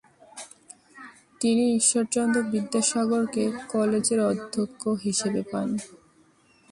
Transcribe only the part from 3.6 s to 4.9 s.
কলেজের অধ্যক্ষ